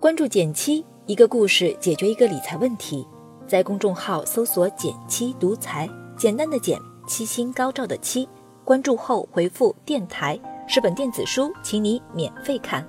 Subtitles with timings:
[0.00, 3.06] 关注减七，一个故事解决一个理财问题。
[3.46, 5.86] 在公众号搜索“减七独裁，
[6.16, 8.26] 简单的减，七星高照的七。
[8.64, 12.82] 关注后回复“电台”是本电子书，请你免费看。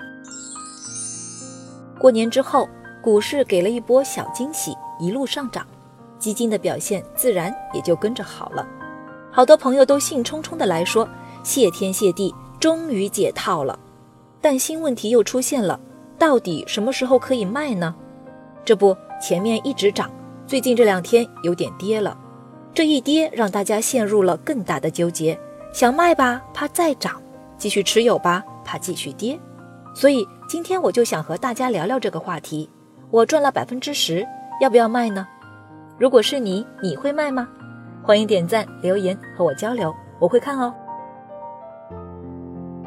[1.99, 2.65] 过年之后，
[3.03, 5.67] 股市给了一波小惊喜，一路上涨，
[6.17, 8.65] 基金的表现自然也就跟着好了。
[9.33, 11.05] 好多朋友都兴冲冲的来说
[11.43, 13.77] ：“谢天谢地，终于解套了。”
[14.39, 15.77] 但新问题又出现了，
[16.21, 17.95] 到底什么时候可以卖呢？
[18.63, 20.07] 这不，前面一直涨，
[20.45, 22.15] 最近这两天有点跌了。
[22.75, 25.35] 这一跌让大家陷入了更大的纠结：
[25.73, 27.13] 想卖吧，怕再涨；
[27.57, 29.39] 继续持有吧，怕继续跌。
[29.95, 32.69] 所以今天我就想和大家聊聊这个话题。
[33.09, 34.23] 我赚了百分之十，
[34.61, 35.27] 要不要卖呢？
[35.97, 37.49] 如果是你，你会卖吗？
[38.03, 40.71] 欢迎点赞留言和我交流，我会看哦。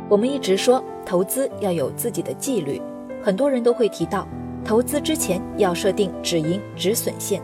[0.08, 2.80] 我们一直说投资要有自己的纪律，
[3.24, 4.28] 很多人都会提到，
[4.62, 7.40] 投资之前要设定止盈止损线。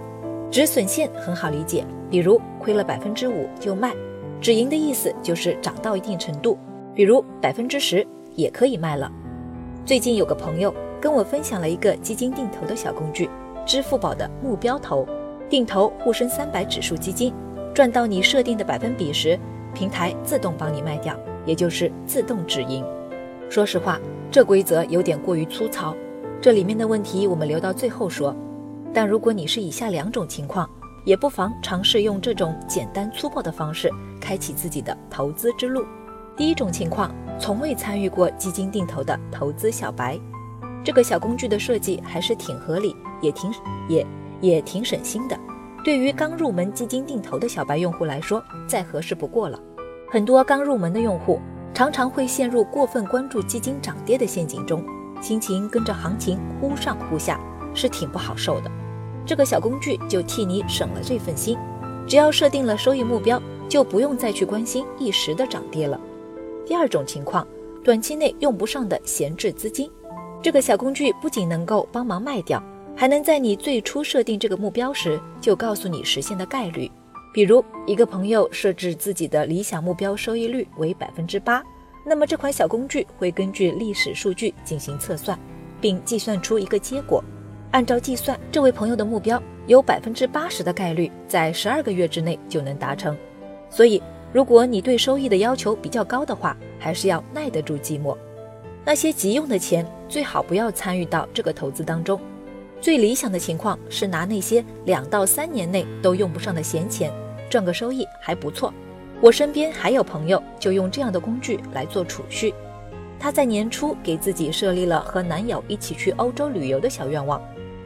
[0.50, 3.92] 止损线很好理解，比如亏了百分之五就卖；
[4.42, 6.58] 止盈的意思就是涨到一定程度，
[6.94, 9.10] 比如百分之十也可以卖了。
[9.86, 13.30] 最近有个朋友跟我分享了一个基金定投的小工具，
[13.64, 15.08] 支付宝的目标投，
[15.48, 17.32] 定投沪深三百指数基金。
[17.72, 19.38] 赚到你设定的百分比时，
[19.72, 22.84] 平台自动帮你卖掉，也就是自动止盈。
[23.48, 23.98] 说实话，
[24.30, 25.92] 这规则有点过于粗糙，
[26.40, 28.34] 这里面的问题我们留到最后说。
[28.94, 30.68] 但如果你是以下两种情况，
[31.04, 35.84] 也不妨尝试用这种简单粗暴的方式开启自己的投资之路。
[36.36, 40.16] 第一种情况，从未参与过基金定投的投资小白，
[40.84, 43.52] 这个小工具的设计还是挺合理，也挺
[43.88, 44.06] 也
[44.40, 45.36] 也挺省心的。
[45.84, 49.58] 对于刚入门基金定投的小白用户来说，再合适不过了。
[50.08, 51.40] 很多刚入门的用户
[51.72, 54.84] 常常会陷入过分关注基金涨跌的陷阱中，
[55.22, 57.40] 心情跟着行情忽上忽下，
[57.74, 58.70] 是挺不好受的。
[59.24, 61.56] 这个小工具就替你省了这份心，
[62.06, 65.98] 只要设定了收益目标，就不用再去关心一时的涨跌了。
[66.66, 67.46] 第二种情况，
[67.82, 69.90] 短期内用不上的闲置资金，
[70.42, 72.62] 这个小工具不仅能够帮忙卖掉。
[72.96, 76.90] 还能在你最初设定这个目标时就告诉你实现的概率。
[77.32, 81.62] 比如，一个朋友设置自己的理想目标收益率为百分之八，
[82.04, 85.38] 那么这款小工具会根据历史数据进行测算，
[85.80, 87.22] 并计算出一个结果。
[87.70, 93.16] 按照计算，这位朋友的目标有百分之八十的概率在十二个月之内就能达成。
[93.68, 94.02] 所以，
[94.32, 98.16] 如果你对收益的要求比较高的话，还是要耐得住寂寞。
[98.84, 102.20] 那些急用的钱，最好不要参与到这个投资当中。
[102.80, 107.12] 最理想的情况是拿那些两到三年内都用不上的闲钱，
[107.50, 108.72] 赚个收益还不错。
[109.20, 112.54] 我身边还有朋友就用这样的工具来做储蓄。
[113.18, 117.38] 他在年初给自己设立了和男友一起去欧洲旅游的小愿望，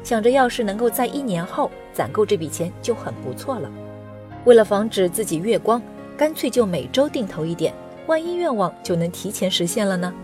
[0.05, 3.69] 想着要是能够在一年后攒够这笔钱就很不错了。
[4.45, 5.83] 为了防止自己月光，
[6.17, 7.75] 干脆就每周定投一点，
[8.07, 10.15] 万一愿望就能提前实现了呢？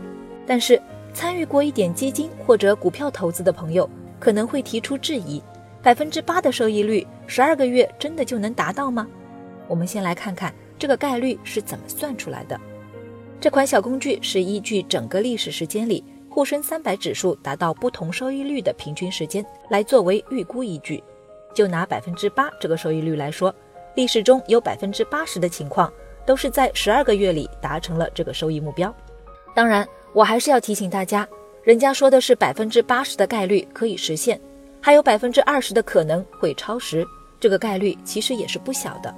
[0.46, 0.80] 但是
[1.12, 3.90] 参与过一点基金或者股票投资的朋友。
[4.20, 5.42] 可能会提出质疑：
[5.82, 9.08] 百分之八的收益率，十二个月真的就能达到吗？
[9.66, 12.60] 我们先来看看这个概率是怎么算出来的。
[13.40, 21.02] 这款小工具是依据整个历史时间里沪深三百指数达到不同收益率的平均时间来作为预估依据。
[21.54, 23.52] 就拿百分之八这个收益率来说，
[23.94, 25.90] 历史中有百分之八十的情况
[26.26, 28.94] 都是在十二个月里达成了这个收益目标。
[29.54, 31.26] 当然，我还是要提醒大家。
[31.62, 34.40] 人家说的是百分之八十的概率可以实现，
[34.80, 37.06] 还有百分之二十的可能会超时，
[37.38, 39.14] 这个概率其实也是不小的。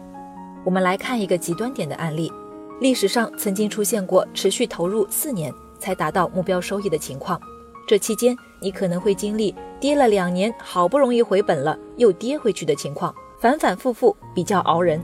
[0.65, 2.33] 我们来看一个极端点的案例，
[2.81, 7.41] 历史上曾经出现过持续投入四年才达到目标收益的情况，
[7.87, 15.01] 这期间你可能会经历跌了两年，好不容易回本了又跌回去的情况，反反复复比较熬人。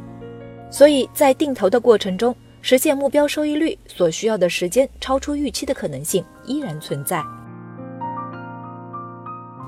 [0.73, 7.23] 所以在定投的过程中，实现目标收益率所需要的时间超出预期的可能性依然存在。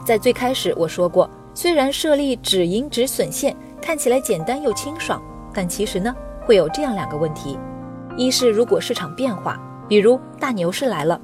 [0.04, 5.22] 在最开始我说过，虽然设立止盈止损线看起来简单又清爽，
[5.54, 6.14] 但其实呢
[6.44, 7.58] 会有这样两个问题：
[8.16, 11.20] 一是如果市场变化，比如大牛市来了，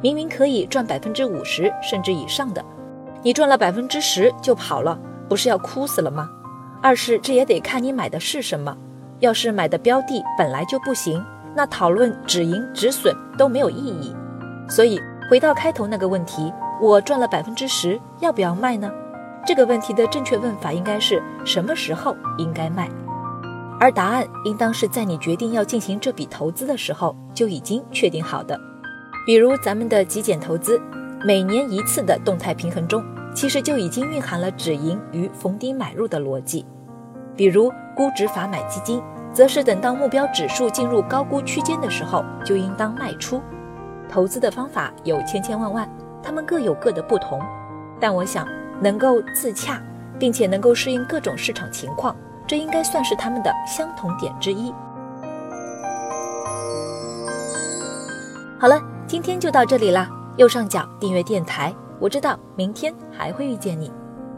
[0.00, 2.64] 明明可以赚百分之五十甚至以上的，
[3.22, 4.98] 你赚了百分之十就跑了，
[5.28, 6.30] 不是要哭死了吗？
[6.80, 8.76] 二是这也得看你买的是什么。
[9.20, 11.24] 要是买的标的本来就不行，
[11.54, 14.14] 那讨论止盈止损都没有意义。
[14.68, 15.00] 所以
[15.30, 18.90] 回到开头那个问题，我赚了百分之十，要不要卖呢？
[19.46, 22.88] 这个问题的正确问法应该是什么时候应该卖？
[23.78, 28.58] 而答案应当是在你决定要进行这笔投资的时候就已经确定好的。
[29.26, 30.80] 比如咱们的极简投资，
[31.24, 36.64] 每年一次的动态平衡中，其实就已经蕴含了止盈与逢低买入的逻辑。
[37.36, 39.02] 比如估值法买基金，
[39.32, 43.40] 则是等到目标指数进入高估区间的时候，就应当卖出。
[44.08, 45.88] 投资的方法有千千万万，
[46.22, 47.40] 他们各有各的不同，
[47.98, 48.46] 但我想
[48.80, 49.80] 能够自洽，
[50.18, 52.14] 并且能够适应各种市场情况，
[52.46, 54.72] 这应该算是他们的相同点之一。
[58.58, 60.08] 好了，今天就到这里啦。
[60.36, 63.92] 右上角订阅电台，我知道明天还会遇见你。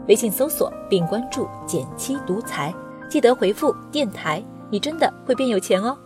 [0.07, 2.73] 微信搜索并关注“减七独裁，
[3.09, 5.97] 记得回复“电台”，你真的会变有钱哦。